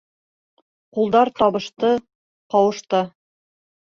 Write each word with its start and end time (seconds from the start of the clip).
Ҡулдар 0.99 1.31
табышты, 1.41 1.93
ҡауышты. 2.55 3.03